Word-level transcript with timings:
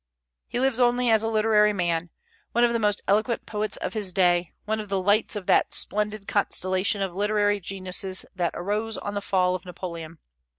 He 0.47 0.59
lives 0.59 0.79
only 0.79 1.11
as 1.11 1.21
a 1.21 1.27
literary 1.27 1.73
man, 1.73 2.09
one 2.53 2.63
of 2.63 2.73
the 2.73 2.79
most 2.79 3.03
eloquent 3.07 3.45
poets 3.45 3.77
of 3.77 3.93
his 3.93 4.11
day, 4.11 4.51
one 4.65 4.79
of 4.79 4.89
the 4.89 4.99
lights 4.99 5.35
of 5.35 5.45
that 5.45 5.75
splendid 5.75 6.27
constellation 6.27 7.03
of 7.03 7.13
literary 7.13 7.59
geniuses 7.59 8.25
that 8.33 8.55
arose 8.55 8.97
on 8.97 9.13
the 9.13 9.21
fall 9.21 9.53
of 9.53 9.63
Napoleon. 9.63 10.17